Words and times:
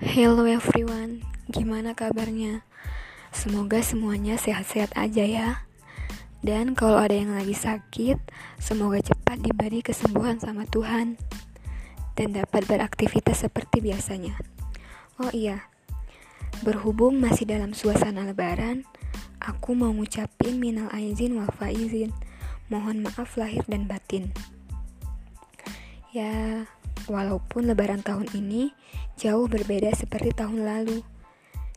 Hello 0.00 0.48
everyone, 0.48 1.20
gimana 1.52 1.92
kabarnya? 1.92 2.64
Semoga 3.36 3.84
semuanya 3.84 4.40
sehat-sehat 4.40 4.96
aja 4.96 5.28
ya. 5.28 5.48
Dan 6.40 6.72
kalau 6.72 6.96
ada 6.96 7.12
yang 7.12 7.36
lagi 7.36 7.52
sakit, 7.52 8.16
semoga 8.56 9.04
cepat 9.04 9.44
diberi 9.44 9.84
kesembuhan 9.84 10.40
sama 10.40 10.64
Tuhan 10.64 11.20
dan 12.16 12.32
dapat 12.32 12.64
beraktivitas 12.64 13.44
seperti 13.44 13.84
biasanya. 13.84 14.40
Oh 15.20 15.28
iya, 15.36 15.68
berhubung 16.64 17.20
masih 17.20 17.44
dalam 17.44 17.76
suasana 17.76 18.24
lebaran, 18.24 18.88
aku 19.36 19.76
mau 19.76 19.92
ngucapin 19.92 20.56
minal 20.56 20.88
aizin 20.96 21.36
wal 21.36 21.52
faizin. 21.60 22.08
Mohon 22.72 23.04
maaf 23.04 23.36
lahir 23.36 23.68
dan 23.68 23.84
batin. 23.84 24.32
Ya, 26.16 26.64
walaupun 27.10 27.66
lebaran 27.66 28.06
tahun 28.06 28.30
ini 28.30 28.70
jauh 29.18 29.50
berbeda 29.50 29.90
seperti 29.98 30.30
tahun 30.30 30.62
lalu, 30.62 31.02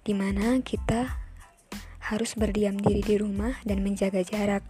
di 0.06 0.14
mana 0.14 0.62
kita 0.62 1.10
harus 2.14 2.38
berdiam 2.38 2.78
diri 2.78 3.02
di 3.02 3.16
rumah 3.18 3.58
dan 3.66 3.82
menjaga 3.82 4.22
jarak. 4.22 4.62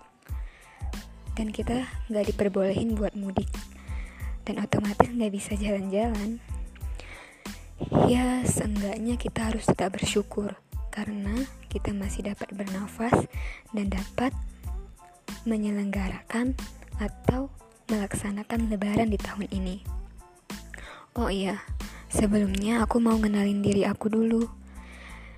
Dan 1.36 1.52
kita 1.52 1.84
nggak 2.08 2.32
diperbolehin 2.32 2.96
buat 2.96 3.12
mudik. 3.20 3.52
Dan 4.48 4.64
otomatis 4.64 5.12
nggak 5.12 5.34
bisa 5.34 5.60
jalan-jalan. 5.60 6.40
Ya, 8.08 8.46
seenggaknya 8.48 9.20
kita 9.20 9.52
harus 9.52 9.68
tetap 9.68 10.00
bersyukur 10.00 10.56
karena 10.94 11.44
kita 11.68 11.90
masih 11.90 12.32
dapat 12.32 12.54
bernafas 12.54 13.26
dan 13.74 13.90
dapat 13.90 14.32
menyelenggarakan 15.44 16.54
atau 17.02 17.50
melaksanakan 17.90 18.70
lebaran 18.70 19.10
di 19.10 19.18
tahun 19.18 19.50
ini. 19.50 19.93
Oh 21.14 21.30
iya, 21.30 21.62
sebelumnya 22.10 22.82
aku 22.82 22.98
mau 22.98 23.14
ngenalin 23.14 23.62
diri 23.62 23.86
aku 23.86 24.10
dulu. 24.10 24.50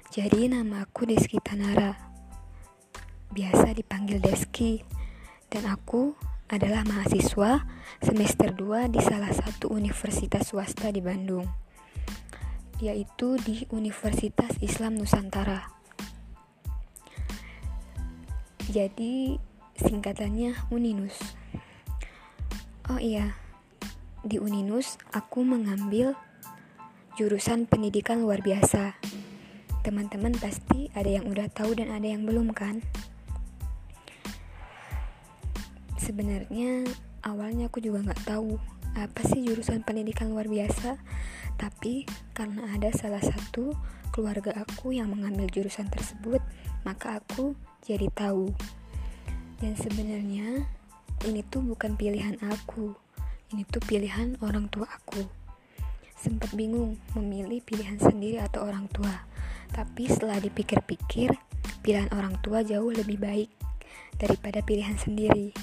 Jadi 0.08 0.48
nama 0.48 0.88
aku 0.88 1.04
Deski 1.04 1.44
Tanara. 1.44 2.00
Biasa 3.36 3.76
dipanggil 3.76 4.24
Deski. 4.24 4.80
Dan 5.52 5.68
aku 5.68 6.16
adalah 6.48 6.88
mahasiswa 6.88 7.68
semester 8.00 8.56
2 8.56 8.88
di 8.88 9.04
salah 9.04 9.36
satu 9.36 9.68
universitas 9.68 10.56
swasta 10.56 10.96
di 10.96 11.04
Bandung. 11.04 11.44
Yaitu 12.80 13.36
di 13.44 13.68
Universitas 13.76 14.56
Islam 14.64 14.96
Nusantara. 14.96 15.68
Jadi 18.72 19.36
singkatannya 19.76 20.72
Uninus. 20.72 21.20
Oh 22.88 22.96
iya, 22.96 23.36
di 24.26 24.42
Uninus 24.42 24.98
aku 25.14 25.46
mengambil 25.46 26.18
jurusan 27.14 27.70
pendidikan 27.70 28.26
luar 28.26 28.42
biasa. 28.42 28.98
Teman-teman 29.86 30.34
pasti 30.34 30.90
ada 30.98 31.06
yang 31.06 31.30
udah 31.30 31.46
tahu 31.54 31.78
dan 31.78 31.94
ada 31.94 32.10
yang 32.10 32.26
belum 32.26 32.50
kan? 32.58 32.82
Sebenarnya 36.02 36.90
awalnya 37.22 37.70
aku 37.70 37.86
juga 37.86 38.02
nggak 38.02 38.26
tahu 38.26 38.58
apa 38.98 39.22
sih 39.30 39.46
jurusan 39.46 39.86
pendidikan 39.86 40.34
luar 40.34 40.50
biasa, 40.50 40.98
tapi 41.62 42.10
karena 42.34 42.74
ada 42.74 42.90
salah 42.98 43.22
satu 43.22 43.78
keluarga 44.10 44.58
aku 44.58 44.90
yang 44.90 45.14
mengambil 45.14 45.46
jurusan 45.54 45.86
tersebut, 45.94 46.42
maka 46.82 47.22
aku 47.22 47.54
jadi 47.86 48.10
tahu. 48.10 48.50
Dan 49.62 49.78
sebenarnya 49.78 50.66
ini 51.30 51.46
tuh 51.46 51.62
bukan 51.62 51.94
pilihan 51.94 52.42
aku, 52.42 53.05
ini 53.54 53.62
tuh 53.70 53.84
pilihan 53.86 54.42
orang 54.42 54.66
tua 54.74 54.90
aku. 54.90 55.22
Sempat 56.18 56.58
bingung 56.58 56.98
memilih 57.14 57.62
pilihan 57.62 58.02
sendiri 58.02 58.42
atau 58.42 58.66
orang 58.66 58.90
tua. 58.90 59.14
Tapi 59.70 60.10
setelah 60.10 60.42
dipikir-pikir, 60.42 61.30
pilihan 61.86 62.10
orang 62.16 62.40
tua 62.42 62.66
jauh 62.66 62.90
lebih 62.90 63.22
baik 63.22 63.50
daripada 64.18 64.66
pilihan 64.66 64.98
sendiri. 64.98 65.54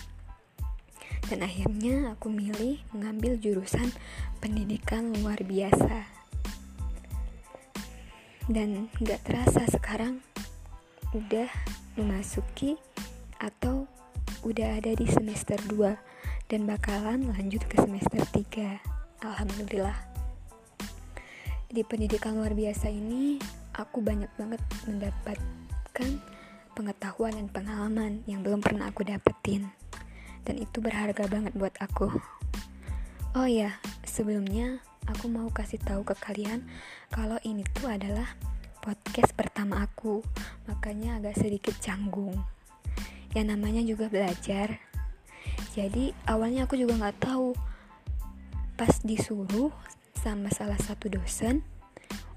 Dan 1.26 1.42
akhirnya 1.42 2.14
aku 2.14 2.30
milih 2.30 2.78
mengambil 2.94 3.34
jurusan 3.40 3.90
pendidikan 4.38 5.10
luar 5.18 5.42
biasa. 5.42 6.06
Dan 8.46 8.90
gak 9.02 9.26
terasa 9.26 9.66
sekarang 9.70 10.22
udah 11.14 11.50
memasuki 11.98 12.78
atau 13.42 13.90
udah 14.42 14.82
ada 14.82 14.94
di 14.94 15.06
semester 15.06 15.58
2 15.70 16.12
dan 16.52 16.68
bakalan 16.68 17.32
lanjut 17.32 17.64
ke 17.64 17.80
semester 17.80 18.20
3. 18.28 19.24
Alhamdulillah. 19.24 19.96
Di 21.72 21.80
pendidikan 21.80 22.36
luar 22.36 22.52
biasa 22.52 22.92
ini, 22.92 23.40
aku 23.72 24.04
banyak 24.04 24.28
banget 24.36 24.60
mendapatkan 24.84 26.10
pengetahuan 26.76 27.40
dan 27.40 27.48
pengalaman 27.48 28.20
yang 28.28 28.44
belum 28.44 28.60
pernah 28.60 28.92
aku 28.92 29.00
dapetin. 29.00 29.72
Dan 30.44 30.60
itu 30.60 30.84
berharga 30.84 31.24
banget 31.24 31.56
buat 31.56 31.72
aku. 31.80 32.12
Oh 33.32 33.48
ya, 33.48 33.80
sebelumnya 34.04 34.84
aku 35.08 35.32
mau 35.32 35.48
kasih 35.48 35.80
tahu 35.80 36.04
ke 36.04 36.12
kalian 36.20 36.68
kalau 37.08 37.40
ini 37.48 37.64
tuh 37.80 37.96
adalah 37.96 38.28
podcast 38.84 39.32
pertama 39.32 39.88
aku, 39.88 40.20
makanya 40.68 41.16
agak 41.16 41.40
sedikit 41.40 41.72
canggung. 41.80 42.36
Yang 43.32 43.46
namanya 43.56 43.80
juga 43.88 44.12
belajar, 44.12 44.91
jadi 45.72 46.12
awalnya 46.28 46.68
aku 46.68 46.76
juga 46.76 47.00
nggak 47.00 47.24
tahu. 47.24 47.56
Pas 48.76 48.92
disuruh 49.00 49.72
sama 50.12 50.52
salah 50.52 50.76
satu 50.76 51.08
dosen 51.08 51.64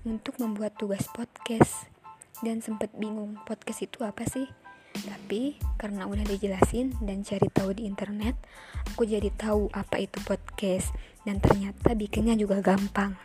untuk 0.08 0.40
membuat 0.40 0.80
tugas 0.80 1.04
podcast. 1.12 1.92
Dan 2.40 2.64
sempet 2.64 2.96
bingung 2.96 3.36
podcast 3.44 3.84
itu 3.84 4.08
apa 4.08 4.24
sih. 4.24 4.48
Tapi 4.96 5.60
karena 5.76 6.08
udah 6.08 6.24
dijelasin 6.24 6.96
dan 7.04 7.28
cari 7.28 7.52
tahu 7.52 7.76
di 7.76 7.84
internet 7.84 8.40
aku 8.96 9.04
jadi 9.04 9.28
tahu 9.36 9.68
apa 9.76 10.00
itu 10.00 10.16
podcast. 10.24 10.96
Dan 11.28 11.44
ternyata 11.44 11.92
bikinnya 11.92 12.40
juga 12.40 12.64
gampang. 12.64 13.20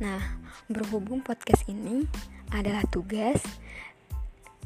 Nah 0.00 0.40
berhubung 0.72 1.20
podcast 1.20 1.68
ini 1.68 2.08
adalah 2.56 2.80
tugas 2.88 3.44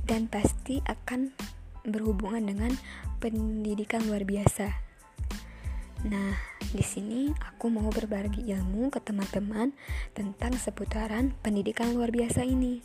dan 0.07 0.31
pasti 0.31 0.79
akan 0.87 1.35
berhubungan 1.85 2.45
dengan 2.45 2.73
pendidikan 3.21 4.05
luar 4.09 4.25
biasa. 4.25 4.73
Nah, 6.05 6.37
di 6.61 6.85
sini 6.85 7.33
aku 7.33 7.73
mau 7.73 7.89
berbagi 7.89 8.45
ilmu 8.53 8.93
ke 8.93 9.01
teman-teman 9.01 9.73
tentang 10.13 10.53
seputaran 10.61 11.33
pendidikan 11.41 11.97
luar 11.97 12.13
biasa 12.13 12.45
ini. 12.45 12.85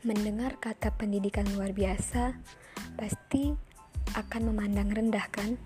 Mendengar 0.00 0.56
kata 0.56 0.96
pendidikan 0.96 1.44
luar 1.52 1.76
biasa 1.76 2.32
pasti 2.96 3.52
akan 4.16 4.52
memandang 4.52 4.88
rendah 4.88 5.26
kan? 5.28 5.60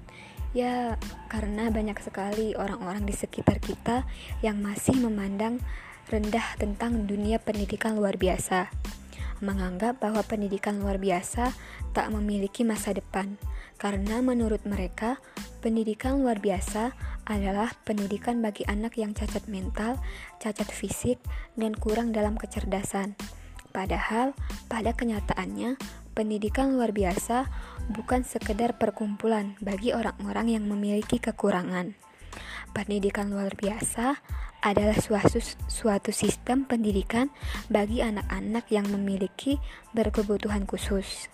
Ya, 0.51 0.99
karena 1.31 1.71
banyak 1.71 1.95
sekali 2.03 2.59
orang-orang 2.59 3.07
di 3.07 3.15
sekitar 3.15 3.62
kita 3.62 4.03
yang 4.43 4.59
masih 4.59 4.99
memandang 4.99 5.62
rendah 6.11 6.59
tentang 6.59 7.07
dunia 7.07 7.39
pendidikan 7.39 7.95
luar 7.95 8.19
biasa 8.19 8.67
menganggap 9.41 10.01
bahwa 10.01 10.21
pendidikan 10.25 10.81
luar 10.81 10.97
biasa 10.97 11.53
tak 11.97 12.06
memiliki 12.12 12.65
masa 12.65 12.93
depan, 12.97 13.41
karena 13.81 14.21
menurut 14.21 14.65
mereka, 14.69 15.21
pendidikan 15.65 16.21
luar 16.21 16.41
biasa 16.41 16.93
adalah 17.28 17.73
pendidikan 17.84 18.41
bagi 18.45 18.65
anak 18.69 18.97
yang 19.01 19.17
cacat 19.17 19.45
mental, 19.49 19.97
cacat 20.41 20.69
fisik, 20.69 21.19
dan 21.56 21.73
kurang 21.73 22.12
dalam 22.12 22.37
kecerdasan. 22.37 23.17
Padahal, 23.71 24.34
pada 24.67 24.93
kenyataannya, 24.93 25.78
pendidikan 26.12 26.75
luar 26.75 26.91
biasa 26.91 27.47
bukan 27.95 28.27
sekedar 28.27 28.77
perkumpulan 28.77 29.54
bagi 29.63 29.95
orang-orang 29.95 30.59
yang 30.59 30.65
memiliki 30.66 31.22
kekurangan. 31.22 32.09
Pendidikan 32.71 33.34
luar 33.34 33.59
biasa 33.59 34.22
adalah 34.63 34.95
suatu, 34.95 35.43
suatu 35.67 36.15
sistem 36.15 36.69
pendidikan 36.69 37.33
bagi 37.67 37.99
anak-anak 38.05 38.69
yang 38.71 38.87
memiliki 38.93 39.59
berkebutuhan 39.97 40.69
khusus. 40.69 41.27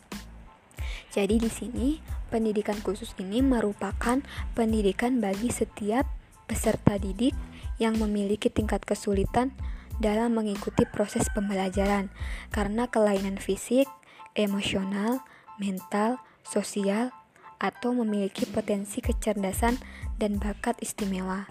Jadi 1.13 1.37
di 1.37 1.51
sini 1.51 1.89
pendidikan 2.33 2.79
khusus 2.81 3.13
ini 3.21 3.45
merupakan 3.45 4.21
pendidikan 4.57 5.21
bagi 5.21 5.53
setiap 5.53 6.09
peserta 6.47 6.97
didik 6.97 7.35
yang 7.77 8.01
memiliki 8.01 8.49
tingkat 8.49 8.85
kesulitan 8.87 9.53
dalam 10.01 10.37
mengikuti 10.37 10.85
proses 10.89 11.29
pembelajaran 11.33 12.13
karena 12.53 12.89
kelainan 12.89 13.41
fisik, 13.41 13.89
emosional, 14.37 15.25
mental, 15.57 16.21
sosial, 16.45 17.13
atau 17.57 17.97
memiliki 17.97 18.45
potensi 18.45 19.01
kecerdasan 19.01 19.81
dan 20.17 20.41
bakat 20.41 20.77
istimewa. 20.85 21.49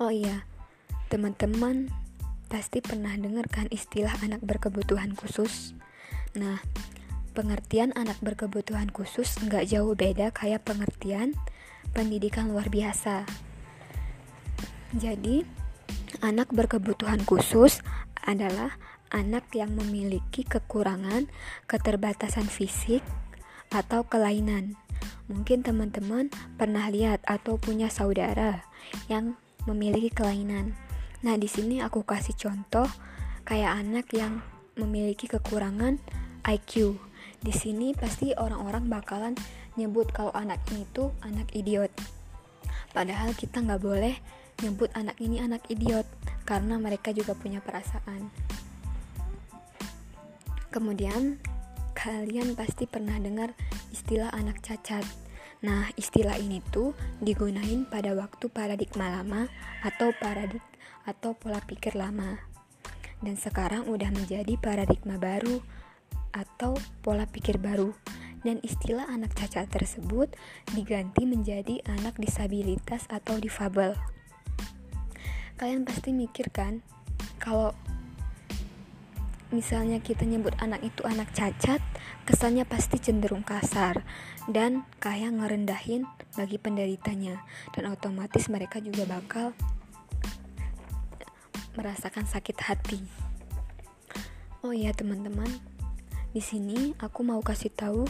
Oh 0.00 0.08
iya, 0.08 0.48
teman-teman 1.12 1.92
pasti 2.48 2.80
pernah 2.80 3.12
dengar 3.14 3.46
kan 3.46 3.68
istilah 3.68 4.16
anak 4.24 4.40
berkebutuhan 4.42 5.12
khusus. 5.14 5.76
Nah, 6.34 6.58
pengertian 7.36 7.92
anak 7.94 8.18
berkebutuhan 8.24 8.90
khusus 8.90 9.38
nggak 9.44 9.68
jauh 9.68 9.92
beda 9.92 10.32
kayak 10.32 10.64
pengertian 10.64 11.36
pendidikan 11.92 12.48
luar 12.48 12.72
biasa. 12.72 13.28
Jadi, 14.90 15.46
Anak 16.20 16.52
berkebutuhan 16.52 17.24
khusus 17.24 17.80
adalah 18.20 18.76
anak 19.08 19.48
yang 19.56 19.72
memiliki 19.72 20.44
kekurangan, 20.44 21.32
keterbatasan 21.64 22.44
fisik, 22.44 23.00
atau 23.72 24.04
kelainan. 24.04 24.76
Mungkin 25.30 25.62
teman-teman 25.62 26.26
pernah 26.58 26.90
lihat 26.90 27.22
atau 27.22 27.54
punya 27.54 27.86
saudara 27.86 28.66
yang 29.06 29.38
memiliki 29.70 30.10
kelainan. 30.10 30.74
Nah, 31.22 31.38
di 31.38 31.46
sini 31.46 31.78
aku 31.78 32.02
kasih 32.02 32.34
contoh 32.34 32.90
kayak 33.46 33.78
anak 33.78 34.10
yang 34.10 34.42
memiliki 34.74 35.30
kekurangan 35.30 36.02
IQ. 36.42 36.98
Di 37.38 37.54
sini 37.54 37.94
pasti 37.94 38.34
orang-orang 38.34 38.90
bakalan 38.90 39.34
nyebut 39.78 40.10
kalau 40.10 40.34
anak 40.34 40.58
ini 40.74 40.82
tuh 40.90 41.14
anak 41.22 41.46
idiot. 41.54 41.94
Padahal 42.90 43.30
kita 43.38 43.62
nggak 43.62 43.80
boleh 43.80 44.18
nyebut 44.66 44.90
anak 44.98 45.16
ini 45.22 45.38
anak 45.38 45.62
idiot 45.70 46.04
karena 46.42 46.74
mereka 46.76 47.14
juga 47.14 47.38
punya 47.38 47.62
perasaan. 47.62 48.28
Kemudian 50.74 51.38
kalian 51.94 52.58
pasti 52.58 52.90
pernah 52.90 53.14
dengar 53.18 53.54
istilah 53.90 54.30
anak 54.34 54.62
cacat. 54.64 55.02
Nah, 55.60 55.92
istilah 56.00 56.40
ini 56.40 56.64
tuh 56.72 56.96
digunain 57.20 57.84
pada 57.84 58.16
waktu 58.16 58.48
paradigma 58.48 59.12
lama 59.20 59.44
atau 59.84 60.10
paradig 60.16 60.64
atau 61.04 61.36
pola 61.36 61.60
pikir 61.60 61.98
lama. 61.98 62.40
Dan 63.20 63.36
sekarang 63.36 63.84
udah 63.84 64.08
menjadi 64.08 64.56
paradigma 64.56 65.20
baru 65.20 65.60
atau 66.32 66.80
pola 67.04 67.28
pikir 67.28 67.60
baru. 67.60 67.92
Dan 68.40 68.56
istilah 68.64 69.04
anak 69.12 69.36
cacat 69.36 69.68
tersebut 69.68 70.32
diganti 70.72 71.28
menjadi 71.28 71.84
anak 71.84 72.16
disabilitas 72.16 73.04
atau 73.12 73.36
difabel. 73.36 73.92
Kalian 75.60 75.84
pasti 75.84 76.16
mikir 76.16 76.48
kan, 76.48 76.80
kalau 77.36 77.76
misalnya 79.50 79.98
kita 79.98 80.22
nyebut 80.26 80.54
anak 80.62 80.82
itu 80.86 81.02
anak 81.06 81.30
cacat, 81.34 81.82
kesannya 82.26 82.62
pasti 82.66 83.02
cenderung 83.02 83.42
kasar 83.42 84.02
dan 84.46 84.86
kayak 85.02 85.34
ngerendahin 85.36 86.06
bagi 86.38 86.58
penderitanya 86.58 87.42
dan 87.74 87.90
otomatis 87.90 88.46
mereka 88.46 88.78
juga 88.78 89.06
bakal 89.06 89.54
merasakan 91.74 92.26
sakit 92.26 92.56
hati. 92.66 93.00
Oh 94.62 94.74
iya 94.74 94.94
teman-teman, 94.94 95.48
di 96.30 96.42
sini 96.42 96.94
aku 97.02 97.26
mau 97.26 97.42
kasih 97.42 97.74
tahu 97.74 98.06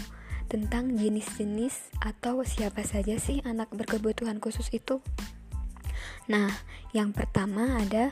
tentang 0.50 0.92
jenis-jenis 0.98 1.94
atau 2.02 2.42
siapa 2.42 2.82
saja 2.82 3.16
sih 3.22 3.38
anak 3.46 3.70
berkebutuhan 3.70 4.42
khusus 4.42 4.66
itu. 4.74 4.98
Nah, 6.26 6.50
yang 6.90 7.14
pertama 7.14 7.78
ada 7.78 8.10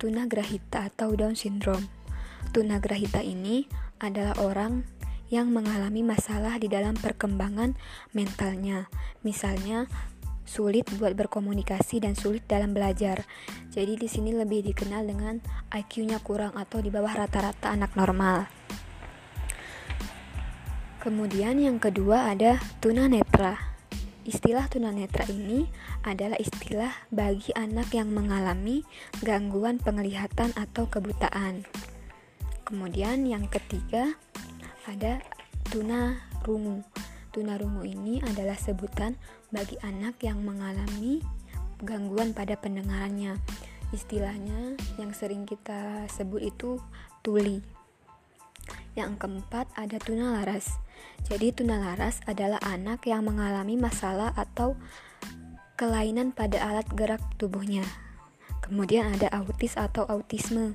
tunagrahita 0.00 0.88
atau 0.88 1.12
Down 1.12 1.36
syndrome. 1.36 2.03
Tunagrahita 2.52 3.24
ini 3.24 3.64
adalah 4.02 4.36
orang 4.42 4.84
yang 5.32 5.48
mengalami 5.50 6.04
masalah 6.04 6.60
di 6.60 6.68
dalam 6.68 6.98
perkembangan 6.98 7.72
mentalnya. 8.12 8.86
Misalnya, 9.24 9.88
sulit 10.44 10.86
buat 11.00 11.16
berkomunikasi 11.16 12.04
dan 12.04 12.12
sulit 12.12 12.44
dalam 12.44 12.76
belajar. 12.76 13.24
Jadi 13.72 13.96
di 13.96 14.08
sini 14.08 14.36
lebih 14.36 14.62
dikenal 14.62 15.08
dengan 15.08 15.40
IQ-nya 15.72 16.20
kurang 16.20 16.52
atau 16.54 16.78
di 16.84 16.92
bawah 16.92 17.10
rata-rata 17.10 17.72
anak 17.72 17.96
normal. 17.96 18.46
Kemudian 21.00 21.60
yang 21.60 21.76
kedua 21.76 22.32
ada 22.32 22.60
tunanetra. 22.80 23.76
Istilah 24.24 24.72
tunanetra 24.72 25.28
ini 25.28 25.68
adalah 26.00 26.40
istilah 26.40 26.88
bagi 27.12 27.52
anak 27.52 27.92
yang 27.92 28.08
mengalami 28.08 28.88
gangguan 29.20 29.76
penglihatan 29.76 30.56
atau 30.56 30.88
kebutaan. 30.88 31.68
Kemudian 32.74 33.22
yang 33.22 33.46
ketiga 33.46 34.18
ada 34.90 35.22
tuna 35.70 36.18
rungu. 36.42 36.82
Tuna 37.30 37.54
rungu 37.54 37.86
ini 37.86 38.18
adalah 38.18 38.58
sebutan 38.58 39.14
bagi 39.54 39.78
anak 39.78 40.18
yang 40.26 40.42
mengalami 40.42 41.22
gangguan 41.86 42.34
pada 42.34 42.58
pendengarannya. 42.58 43.38
Istilahnya 43.94 44.74
yang 44.98 45.14
sering 45.14 45.46
kita 45.46 46.10
sebut 46.10 46.50
itu 46.50 46.82
tuli. 47.22 47.62
Yang 48.98 49.22
keempat 49.22 49.70
ada 49.78 50.02
tuna 50.02 50.42
laras. 50.42 50.74
Jadi 51.30 51.54
tuna 51.54 51.78
laras 51.78 52.26
adalah 52.26 52.58
anak 52.58 53.06
yang 53.06 53.22
mengalami 53.22 53.78
masalah 53.78 54.34
atau 54.34 54.74
kelainan 55.78 56.34
pada 56.34 56.58
alat 56.58 56.90
gerak 56.98 57.22
tubuhnya. 57.38 57.86
Kemudian 58.66 59.14
ada 59.14 59.30
autis 59.30 59.78
atau 59.78 60.02
autisme. 60.10 60.74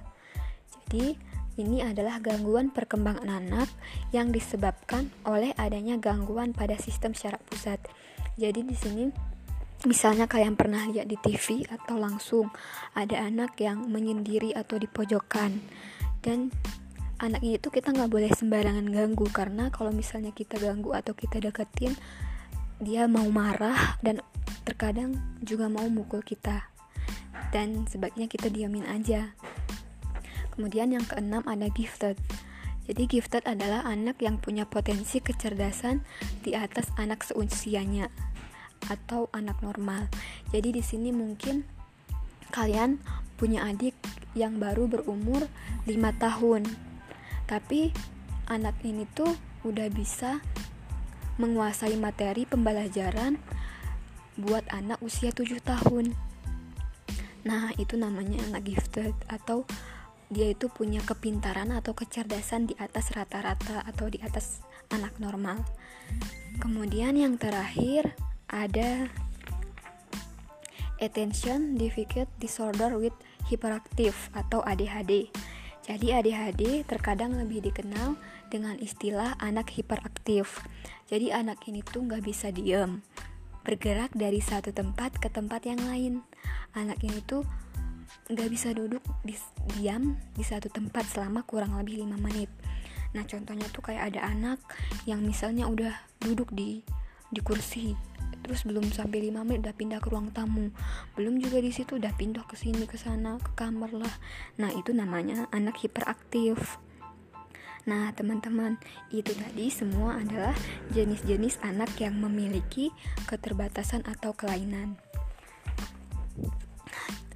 Jadi 0.87 1.27
ini 1.59 1.83
adalah 1.83 2.23
gangguan 2.23 2.71
perkembangan 2.71 3.27
anak 3.27 3.67
yang 4.15 4.31
disebabkan 4.31 5.11
oleh 5.27 5.51
adanya 5.59 5.99
gangguan 5.99 6.55
pada 6.55 6.79
sistem 6.79 7.11
syaraf 7.11 7.43
pusat. 7.43 7.83
Jadi 8.39 8.63
di 8.63 8.75
sini 8.79 9.05
misalnya 9.83 10.27
kalian 10.27 10.55
pernah 10.55 10.87
lihat 10.87 11.11
di 11.11 11.19
TV 11.19 11.67
atau 11.67 11.99
langsung 11.99 12.47
ada 12.95 13.19
anak 13.19 13.59
yang 13.59 13.91
menyendiri 13.91 14.55
atau 14.55 14.79
di 14.79 14.87
pojokan. 14.87 15.59
Dan 16.23 16.47
anak 17.19 17.43
itu 17.43 17.67
kita 17.67 17.91
nggak 17.91 18.11
boleh 18.11 18.31
sembarangan 18.31 18.87
ganggu 18.87 19.27
karena 19.27 19.67
kalau 19.67 19.91
misalnya 19.91 20.31
kita 20.31 20.55
ganggu 20.55 20.95
atau 20.95 21.11
kita 21.11 21.43
deketin 21.43 21.91
dia 22.79 23.11
mau 23.11 23.27
marah 23.27 23.99
dan 23.99 24.23
terkadang 24.63 25.19
juga 25.43 25.67
mau 25.67 25.87
mukul 25.91 26.23
kita. 26.23 26.71
Dan 27.51 27.83
sebaiknya 27.87 28.31
kita 28.31 28.47
diamin 28.47 28.87
aja 28.87 29.35
Kemudian 30.59 30.91
yang 30.91 31.07
keenam 31.07 31.39
ada 31.47 31.71
gifted. 31.71 32.19
Jadi 32.83 33.07
gifted 33.07 33.47
adalah 33.47 33.87
anak 33.87 34.19
yang 34.19 34.43
punya 34.43 34.67
potensi 34.67 35.23
kecerdasan 35.23 36.03
di 36.43 36.51
atas 36.51 36.91
anak 36.99 37.23
seusianya 37.23 38.11
atau 38.91 39.31
anak 39.31 39.55
normal. 39.63 40.11
Jadi 40.51 40.75
di 40.75 40.83
sini 40.83 41.15
mungkin 41.15 41.63
kalian 42.51 42.99
punya 43.39 43.71
adik 43.71 43.95
yang 44.35 44.59
baru 44.59 44.91
berumur 44.91 45.47
5 45.87 45.95
tahun. 46.19 46.67
Tapi 47.47 47.95
anak 48.51 48.83
ini 48.83 49.07
tuh 49.15 49.31
udah 49.63 49.87
bisa 49.87 50.43
menguasai 51.39 51.95
materi 51.95 52.43
pembelajaran 52.43 53.39
buat 54.35 54.67
anak 54.75 54.99
usia 54.99 55.31
7 55.31 55.55
tahun. 55.63 56.11
Nah, 57.47 57.71
itu 57.79 57.95
namanya 57.95 58.43
anak 58.51 58.67
gifted 58.67 59.15
atau 59.31 59.63
dia 60.29 60.53
itu 60.53 60.69
punya 60.69 61.01
kepintaran 61.01 61.73
atau 61.73 61.97
kecerdasan 61.97 62.69
di 62.69 62.77
atas 62.77 63.09
rata-rata 63.17 63.81
atau 63.85 64.05
di 64.13 64.21
atas 64.21 64.61
anak 64.93 65.17
normal. 65.17 65.65
Kemudian 66.61 67.17
yang 67.17 67.41
terakhir 67.41 68.13
ada 68.45 69.09
attention 71.01 71.77
deficit 71.79 72.29
disorder 72.37 72.93
with 72.97 73.15
hyperactive 73.49 74.15
atau 74.37 74.61
ADHD. 74.61 75.33
Jadi 75.89 76.13
ADHD 76.13 76.85
terkadang 76.85 77.33
lebih 77.33 77.65
dikenal 77.65 78.13
dengan 78.53 78.77
istilah 78.77 79.33
anak 79.41 79.73
hiperaktif. 79.73 80.61
Jadi 81.09 81.33
anak 81.33 81.65
ini 81.65 81.81
tuh 81.81 82.05
nggak 82.05 82.21
bisa 82.21 82.53
diem, 82.53 83.01
bergerak 83.65 84.13
dari 84.13 84.37
satu 84.37 84.69
tempat 84.69 85.17
ke 85.17 85.33
tempat 85.33 85.65
yang 85.65 85.81
lain. 85.81 86.21
Anak 86.77 87.01
ini 87.01 87.25
tuh 87.25 87.41
nggak 88.29 88.49
bisa 88.49 88.73
duduk 88.73 89.01
di, 89.25 89.35
diam 89.75 90.17
di 90.37 90.43
satu 90.45 90.69
tempat 90.69 91.05
selama 91.09 91.43
kurang 91.45 91.75
lebih 91.77 92.05
lima 92.05 92.15
menit. 92.21 92.49
Nah 93.17 93.25
contohnya 93.25 93.65
tuh 93.73 93.81
kayak 93.81 94.13
ada 94.13 94.29
anak 94.29 94.61
yang 95.09 95.25
misalnya 95.25 95.65
udah 95.65 95.93
duduk 96.21 96.53
di 96.53 96.85
di 97.29 97.41
kursi 97.45 97.93
terus 98.39 98.65
belum 98.65 98.89
sampai 98.89 99.29
lima 99.29 99.45
menit 99.45 99.61
udah 99.65 99.75
pindah 99.77 99.99
ke 100.01 100.09
ruang 100.09 100.33
tamu. 100.33 100.73
Belum 101.13 101.37
juga 101.37 101.61
di 101.61 101.69
situ 101.69 101.97
udah 101.97 102.13
pindah 102.17 102.45
ke 102.49 102.57
sini 102.57 102.89
ke 102.89 102.97
sana 102.97 103.37
ke 103.37 103.53
kamar 103.53 103.93
lah. 103.93 104.15
Nah 104.57 104.73
itu 104.73 104.89
namanya 104.93 105.45
anak 105.53 105.81
hiperaktif. 105.81 106.77
Nah, 107.87 108.13
teman-teman, 108.13 108.77
itu 109.09 109.33
tadi 109.33 109.71
semua 109.73 110.21
adalah 110.21 110.53
jenis-jenis 110.93 111.57
anak 111.65 111.89
yang 111.97 112.21
memiliki 112.21 112.93
keterbatasan 113.25 114.05
atau 114.05 114.29
kelainan. 114.35 114.99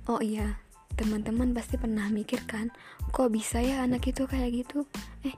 Oh 0.04 0.20
iya, 0.20 0.60
teman-teman 1.00 1.56
pasti 1.56 1.80
pernah 1.80 2.12
mikir 2.12 2.44
kan, 2.44 2.68
kok 3.16 3.32
bisa 3.32 3.64
ya 3.64 3.88
anak 3.88 4.04
itu 4.04 4.28
kayak 4.28 4.52
gitu? 4.52 4.84
Eh, 5.24 5.32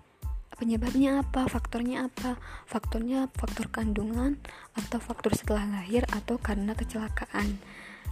penyebabnya 0.58 1.22
apa? 1.22 1.46
Faktornya 1.46 2.10
apa? 2.10 2.42
Faktornya 2.66 3.30
faktor 3.38 3.70
kandungan 3.70 4.42
atau 4.74 4.98
faktor 4.98 5.38
setelah 5.38 5.70
lahir 5.70 6.02
atau 6.10 6.42
karena 6.42 6.74
kecelakaan. 6.74 7.62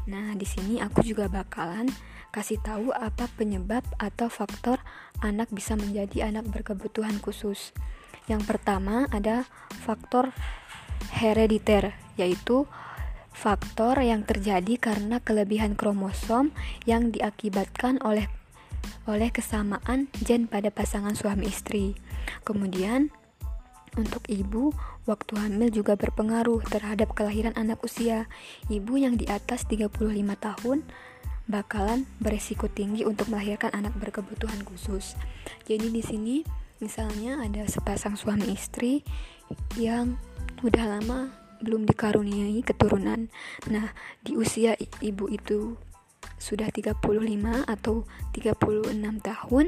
Nah, 0.06 0.38
di 0.38 0.46
sini 0.46 0.78
aku 0.78 1.02
juga 1.02 1.26
bakalan 1.26 1.90
kasih 2.30 2.62
tahu 2.62 2.94
apa 2.94 3.26
penyebab 3.34 3.82
atau 3.98 4.30
faktor 4.30 4.78
anak 5.26 5.50
bisa 5.50 5.74
menjadi 5.74 6.30
anak 6.30 6.46
berkebutuhan 6.54 7.18
khusus. 7.18 7.74
Yang 8.30 8.46
pertama 8.46 9.10
ada 9.10 9.50
faktor 9.82 10.30
herediter, 11.18 11.98
yaitu 12.14 12.70
faktor 13.34 14.00
yang 14.00 14.24
terjadi 14.24 14.78
karena 14.80 15.20
kelebihan 15.20 15.74
kromosom 15.74 16.54
yang 16.86 17.10
diakibatkan 17.10 18.00
oleh 18.06 18.30
oleh 19.04 19.30
kesamaan 19.34 20.08
gen 20.24 20.48
pada 20.48 20.72
pasangan 20.72 21.12
suami 21.18 21.52
istri. 21.52 21.98
Kemudian 22.48 23.12
untuk 23.94 24.26
ibu, 24.26 24.74
waktu 25.06 25.38
hamil 25.38 25.70
juga 25.70 25.94
berpengaruh 25.94 26.66
terhadap 26.66 27.14
kelahiran 27.14 27.54
anak 27.54 27.78
usia. 27.86 28.26
Ibu 28.72 28.98
yang 28.98 29.20
di 29.20 29.30
atas 29.30 29.70
35 29.70 29.94
tahun 30.40 30.82
bakalan 31.46 32.08
beresiko 32.24 32.72
tinggi 32.72 33.04
untuk 33.04 33.28
melahirkan 33.28 33.70
anak 33.76 33.94
berkebutuhan 34.00 34.64
khusus. 34.64 35.14
Jadi 35.68 35.92
di 35.92 36.02
sini 36.02 36.36
misalnya 36.80 37.44
ada 37.44 37.68
sepasang 37.68 38.16
suami 38.16 38.56
istri 38.56 39.04
yang 39.78 40.18
udah 40.64 40.98
lama 40.98 41.43
belum 41.64 41.88
dikaruniai 41.88 42.60
keturunan. 42.62 43.32
Nah, 43.72 43.96
di 44.20 44.36
usia 44.36 44.76
ibu 45.00 45.32
itu 45.32 45.80
sudah 46.38 46.68
35 46.68 47.00
atau 47.64 48.04
36 48.36 49.00
tahun, 49.24 49.66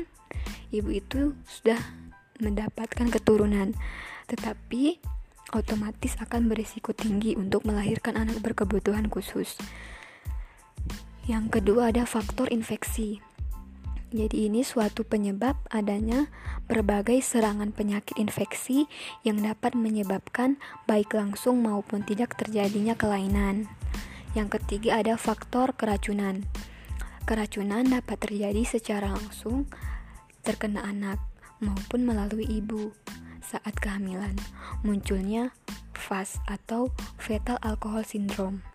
ibu 0.75 0.89
itu 0.91 1.33
sudah 1.47 1.79
mendapatkan 2.43 3.07
keturunan 3.07 3.71
tetapi 4.25 4.97
otomatis 5.53 6.17
akan 6.17 6.49
berisiko 6.49 6.91
tinggi 6.91 7.37
untuk 7.37 7.63
melahirkan 7.63 8.17
anak 8.17 8.41
berkebutuhan 8.41 9.07
khusus. 9.07 9.55
Yang 11.25 11.61
kedua 11.61 11.89
ada 11.93 12.05
faktor 12.05 12.49
infeksi. 12.53 13.21
Jadi 14.15 14.47
ini 14.47 14.63
suatu 14.63 15.03
penyebab 15.03 15.59
adanya 15.67 16.31
berbagai 16.71 17.19
serangan 17.19 17.75
penyakit 17.75 18.15
infeksi 18.15 18.87
yang 19.27 19.43
dapat 19.43 19.75
menyebabkan 19.75 20.55
baik 20.87 21.11
langsung 21.11 21.59
maupun 21.59 21.99
tidak 22.07 22.31
terjadinya 22.39 22.95
kelainan. 22.95 23.67
Yang 24.31 24.55
ketiga 24.55 25.03
ada 25.03 25.19
faktor 25.19 25.75
keracunan. 25.75 26.47
Keracunan 27.27 27.83
dapat 27.91 28.15
terjadi 28.23 28.63
secara 28.63 29.11
langsung 29.11 29.67
terkena 30.47 30.87
anak 30.87 31.19
maupun 31.59 32.07
melalui 32.07 32.47
ibu 32.47 32.95
saat 33.43 33.75
kehamilan, 33.83 34.39
munculnya 34.87 35.51
FAS 35.91 36.39
atau 36.47 36.87
Fetal 37.19 37.59
Alcohol 37.59 38.07
Syndrome. 38.07 38.74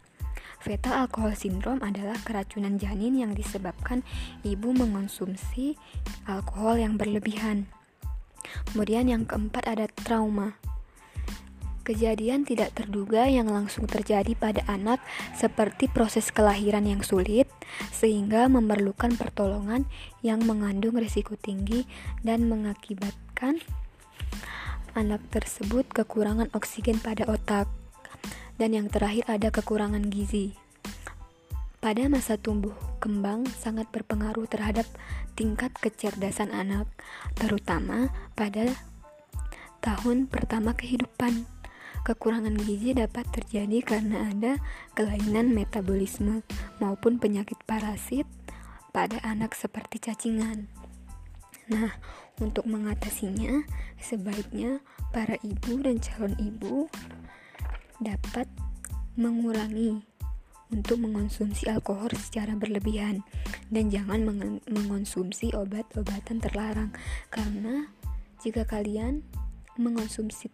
Fetal 0.61 0.93
Alcohol 0.93 1.33
Syndrome 1.33 1.81
adalah 1.81 2.21
keracunan 2.21 2.77
janin 2.77 3.17
yang 3.17 3.33
disebabkan 3.33 4.05
ibu 4.45 4.77
mengonsumsi 4.77 5.81
alkohol 6.29 6.77
yang 6.77 7.01
berlebihan. 7.01 7.65
Kemudian 8.69 9.09
yang 9.09 9.25
keempat 9.25 9.65
ada 9.65 9.89
trauma. 9.89 10.61
Kejadian 11.81 12.45
tidak 12.45 12.77
terduga 12.77 13.25
yang 13.25 13.49
langsung 13.49 13.89
terjadi 13.89 14.37
pada 14.37 14.63
anak 14.69 15.01
seperti 15.33 15.89
proses 15.89 16.29
kelahiran 16.29 16.85
yang 16.85 17.01
sulit 17.01 17.49
sehingga 17.91 18.47
memerlukan 18.53 19.17
pertolongan 19.17 19.89
yang 20.21 20.45
mengandung 20.45 21.01
risiko 21.01 21.41
tinggi 21.41 21.89
dan 22.21 22.47
mengakibatkan 22.53 23.59
anak 24.93 25.25
tersebut 25.33 25.89
kekurangan 25.91 26.53
oksigen 26.53 27.01
pada 27.01 27.27
otak, 27.27 27.67
dan 28.61 28.77
yang 28.77 28.93
terakhir 28.93 29.25
ada 29.25 29.49
kekurangan 29.49 30.13
gizi. 30.13 30.53
Pada 31.81 32.05
masa 32.13 32.37
tumbuh 32.37 32.77
kembang 33.01 33.49
sangat 33.49 33.89
berpengaruh 33.89 34.45
terhadap 34.45 34.85
tingkat 35.33 35.73
kecerdasan 35.81 36.53
anak, 36.53 36.85
terutama 37.41 38.13
pada 38.37 38.69
tahun 39.81 40.29
pertama 40.29 40.77
kehidupan. 40.77 41.49
Kekurangan 42.05 42.53
gizi 42.61 42.93
dapat 42.93 43.25
terjadi 43.33 43.81
karena 43.81 44.29
ada 44.29 44.53
kelainan 44.93 45.57
metabolisme 45.57 46.45
maupun 46.85 47.17
penyakit 47.17 47.57
parasit 47.65 48.29
pada 48.93 49.17
anak 49.25 49.57
seperti 49.57 50.05
cacingan. 50.05 50.69
Nah, 51.73 51.97
untuk 52.41 52.69
mengatasinya, 52.69 53.65
sebaiknya 54.01 54.85
para 55.13 55.41
ibu 55.45 55.81
dan 55.81 56.01
calon 56.01 56.37
ibu 56.41 56.89
dapat 58.01 58.49
mengurangi 59.15 60.01
untuk 60.71 61.03
mengonsumsi 61.03 61.67
alkohol 61.67 62.15
secara 62.15 62.55
berlebihan 62.55 63.27
dan 63.69 63.91
jangan 63.91 64.23
mengonsumsi 64.71 65.51
obat-obatan 65.53 66.39
terlarang. 66.39 66.91
Karena 67.29 67.91
jika 68.41 68.65
kalian 68.65 69.27
mengonsumsi 69.77 70.49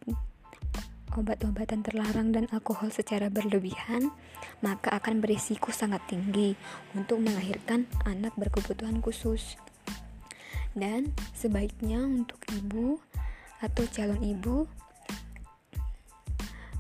obat-obatan 1.17 1.81
terlarang 1.85 2.33
dan 2.33 2.45
alkohol 2.53 2.93
secara 2.93 3.33
berlebihan, 3.33 4.13
maka 4.61 4.93
akan 4.97 5.21
berisiko 5.21 5.73
sangat 5.73 6.05
tinggi 6.09 6.57
untuk 6.93 7.21
melahirkan 7.21 7.89
anak 8.05 8.37
berkebutuhan 8.37 9.01
khusus. 9.01 9.57
Dan 10.77 11.17
sebaiknya 11.33 12.05
untuk 12.05 12.41
ibu 12.53 13.01
atau 13.65 13.85
calon 13.89 14.21
ibu 14.21 14.69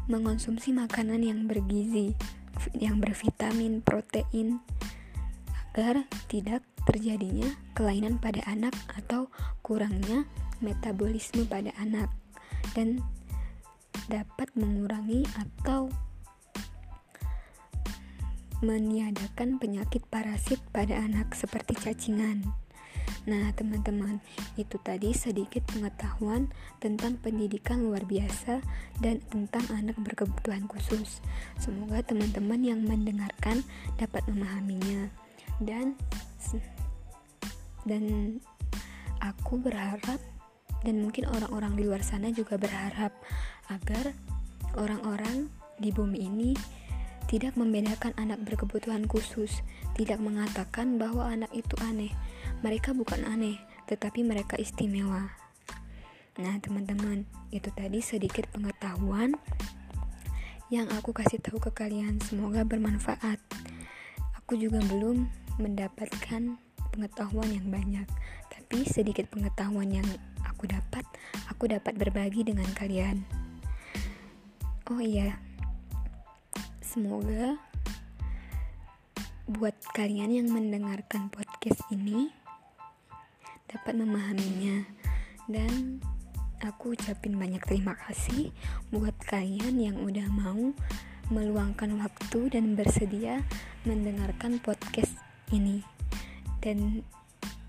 mengonsumsi 0.06 0.70
makanan 0.70 1.22
yang 1.22 1.50
bergizi, 1.50 2.14
yang 2.78 3.02
bervitamin, 3.02 3.82
protein 3.82 4.62
agar 5.76 6.08
tidak 6.32 6.64
terjadinya 6.88 7.52
kelainan 7.76 8.16
pada 8.16 8.40
anak 8.48 8.72
atau 8.96 9.28
kurangnya 9.60 10.24
metabolisme 10.64 11.44
pada 11.44 11.68
anak 11.76 12.08
dan 12.72 13.04
dapat 14.08 14.48
mengurangi 14.56 15.26
atau 15.36 15.92
meniadakan 18.64 19.60
penyakit 19.60 20.00
parasit 20.08 20.62
pada 20.72 20.96
anak 20.96 21.36
seperti 21.36 21.76
cacingan. 21.76 22.40
Nah, 23.26 23.50
teman-teman, 23.58 24.22
itu 24.54 24.78
tadi 24.78 25.10
sedikit 25.10 25.66
pengetahuan 25.66 26.46
tentang 26.78 27.18
pendidikan 27.18 27.82
luar 27.82 28.06
biasa 28.06 28.62
dan 29.02 29.18
tentang 29.26 29.66
anak 29.74 29.98
berkebutuhan 29.98 30.70
khusus. 30.70 31.18
Semoga 31.58 32.06
teman-teman 32.06 32.62
yang 32.62 32.80
mendengarkan 32.86 33.66
dapat 33.98 34.22
memahaminya. 34.30 35.10
Dan 35.58 35.98
dan 37.86 38.38
aku 39.18 39.58
berharap 39.58 40.22
dan 40.86 41.02
mungkin 41.02 41.26
orang-orang 41.26 41.74
di 41.74 41.82
luar 41.82 42.02
sana 42.06 42.30
juga 42.30 42.54
berharap 42.54 43.10
agar 43.66 44.14
orang-orang 44.78 45.50
di 45.82 45.90
bumi 45.90 46.30
ini 46.30 46.52
tidak 47.26 47.58
membedakan 47.58 48.14
anak 48.14 48.38
berkebutuhan 48.46 49.10
khusus, 49.10 49.66
tidak 49.98 50.22
mengatakan 50.22 50.94
bahwa 50.94 51.26
anak 51.26 51.50
itu 51.50 51.74
aneh, 51.82 52.14
mereka 52.64 52.96
bukan 52.96 53.24
aneh, 53.28 53.60
tetapi 53.84 54.24
mereka 54.24 54.56
istimewa. 54.56 55.28
Nah, 56.36 56.56
teman-teman, 56.60 57.24
itu 57.48 57.72
tadi 57.72 58.04
sedikit 58.04 58.44
pengetahuan 58.52 59.36
yang 60.68 60.88
aku 60.92 61.16
kasih 61.16 61.40
tahu 61.40 61.56
ke 61.56 61.72
kalian. 61.72 62.20
Semoga 62.20 62.66
bermanfaat. 62.68 63.40
Aku 64.44 64.60
juga 64.60 64.84
belum 64.84 65.28
mendapatkan 65.56 66.60
pengetahuan 66.92 67.50
yang 67.52 67.68
banyak, 67.72 68.08
tapi 68.52 68.84
sedikit 68.84 69.28
pengetahuan 69.32 69.88
yang 69.88 70.08
aku 70.44 70.68
dapat, 70.68 71.04
aku 71.48 71.68
dapat 71.68 71.96
berbagi 71.96 72.44
dengan 72.44 72.68
kalian. 72.72 73.24
Oh 74.92 75.02
iya, 75.02 75.36
semoga 76.80 77.58
buat 79.46 79.76
kalian 79.94 80.42
yang 80.42 80.48
mendengarkan 80.50 81.30
podcast 81.30 81.82
ini 81.90 82.45
dapat 83.76 83.92
memahaminya. 84.00 84.88
Dan 85.44 86.00
aku 86.64 86.96
ucapin 86.96 87.36
banyak 87.36 87.60
terima 87.68 87.92
kasih 88.08 88.48
buat 88.88 89.12
kalian 89.28 89.76
yang 89.76 90.00
udah 90.00 90.26
mau 90.32 90.72
meluangkan 91.28 92.00
waktu 92.00 92.56
dan 92.56 92.72
bersedia 92.72 93.44
mendengarkan 93.84 94.56
podcast 94.64 95.12
ini. 95.52 95.84
Dan 96.64 97.04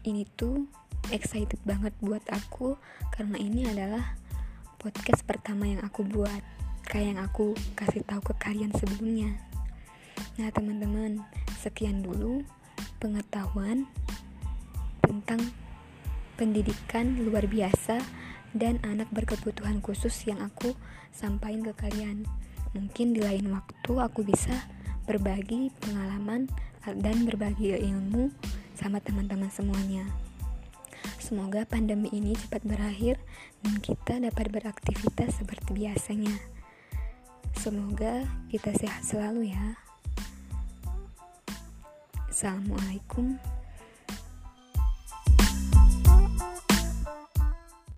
ini 0.08 0.24
tuh 0.40 0.64
excited 1.12 1.60
banget 1.68 1.92
buat 2.00 2.24
aku 2.32 2.80
karena 3.12 3.36
ini 3.36 3.68
adalah 3.68 4.16
podcast 4.80 5.28
pertama 5.28 5.68
yang 5.68 5.84
aku 5.84 6.08
buat 6.08 6.42
kayak 6.88 7.08
yang 7.14 7.20
aku 7.20 7.52
kasih 7.76 8.02
tahu 8.08 8.24
ke 8.32 8.34
kalian 8.40 8.72
sebelumnya. 8.80 9.36
Nah 10.40 10.48
teman-teman 10.56 11.28
sekian 11.60 12.00
dulu 12.00 12.48
pengetahuan 13.04 13.86
tentang 15.04 15.42
pendidikan 16.38 17.18
luar 17.26 17.50
biasa 17.50 18.00
dan 18.54 18.78
anak 18.86 19.10
berkebutuhan 19.10 19.82
khusus 19.84 20.14
yang 20.30 20.40
aku 20.40 20.78
sampaikan 21.10 21.66
ke 21.66 21.74
kalian. 21.76 22.24
Mungkin 22.78 23.18
di 23.18 23.26
lain 23.26 23.50
waktu 23.50 23.92
aku 23.98 24.22
bisa 24.22 24.54
berbagi 25.10 25.74
pengalaman 25.82 26.48
dan 26.86 27.26
berbagi 27.26 27.76
ilmu 27.76 28.32
sama 28.78 29.02
teman-teman 29.02 29.50
semuanya. 29.50 30.06
Semoga 31.18 31.68
pandemi 31.68 32.08
ini 32.14 32.38
cepat 32.38 32.64
berakhir 32.64 33.20
dan 33.66 33.82
kita 33.82 34.22
dapat 34.22 34.48
beraktivitas 34.54 35.42
seperti 35.42 35.76
biasanya. 35.76 36.36
Semoga 37.58 38.24
kita 38.48 38.72
sehat 38.78 39.04
selalu 39.04 39.52
ya. 39.52 39.76
Assalamualaikum 42.30 43.57